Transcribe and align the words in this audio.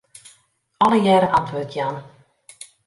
Allegearre 0.87 1.29
antwurd 1.41 1.73
jaan. 1.73 1.97